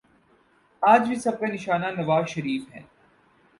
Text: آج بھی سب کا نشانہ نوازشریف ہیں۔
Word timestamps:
آج 0.81 1.07
بھی 1.07 1.15
سب 1.15 1.39
کا 1.39 1.47
نشانہ 1.47 1.85
نوازشریف 1.97 2.75
ہیں۔ 2.75 2.83